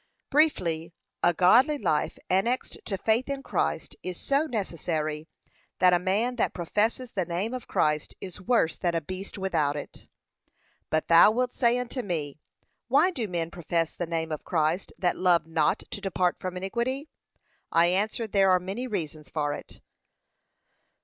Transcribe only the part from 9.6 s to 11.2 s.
it. But